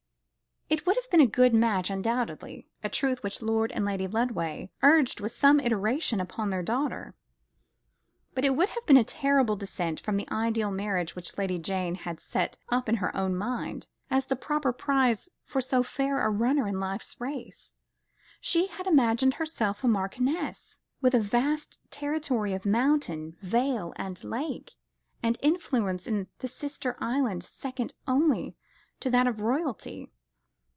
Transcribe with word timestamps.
It 0.69 0.85
would 0.85 0.95
have 0.95 1.09
been 1.11 1.19
a 1.19 1.27
good 1.27 1.53
match, 1.53 1.89
undoubtedly 1.89 2.65
a 2.81 2.87
truth 2.87 3.23
which 3.23 3.41
Lord 3.41 3.73
and 3.73 3.83
Lady 3.83 4.07
Lodway 4.07 4.69
urged 4.81 5.19
with 5.19 5.33
some 5.33 5.59
iteration 5.59 6.21
upon 6.21 6.49
their 6.49 6.63
daughter 6.63 7.13
but 8.33 8.45
it 8.45 8.55
would 8.55 8.69
have 8.69 8.85
been 8.85 8.95
a 8.95 9.03
terrible 9.03 9.57
descent 9.57 9.99
from 9.99 10.15
the 10.15 10.29
ideal 10.31 10.71
marriage 10.71 11.13
which 11.13 11.37
Lady 11.37 11.59
Jane 11.59 11.95
had 11.95 12.21
set 12.21 12.57
up 12.69 12.87
in 12.87 12.95
her 12.95 13.13
own 13.15 13.35
mind, 13.35 13.87
as 14.09 14.25
the 14.25 14.37
proper 14.37 14.71
prize 14.71 15.27
for 15.43 15.59
so 15.59 15.83
fair 15.83 16.25
a 16.25 16.29
runner 16.29 16.65
in 16.65 16.79
life's 16.79 17.19
race. 17.19 17.75
She 18.39 18.67
had 18.67 18.87
imagined 18.87 19.33
herself 19.33 19.83
a 19.83 19.89
marchioness, 19.89 20.79
with 21.01 21.13
a 21.13 21.19
vast 21.19 21.79
territory 21.89 22.53
of 22.53 22.65
mountain, 22.65 23.35
vale, 23.41 23.91
and 23.97 24.23
lake, 24.23 24.75
and 25.21 25.35
an 25.35 25.41
influence 25.43 26.07
in 26.07 26.27
the 26.39 26.47
sister 26.47 26.95
island 27.01 27.43
second 27.43 27.93
only 28.07 28.55
to 29.01 29.09
that 29.09 29.27
of 29.27 29.41
royalty. 29.41 30.09